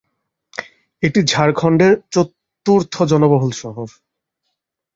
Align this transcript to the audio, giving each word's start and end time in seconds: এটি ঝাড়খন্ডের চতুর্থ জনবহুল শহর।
এটি 1.03 1.19
ঝাড়খন্ডের 1.23 1.93
চতুর্থ 2.11 2.95
জনবহুল 3.03 3.51
শহর। 3.53 3.87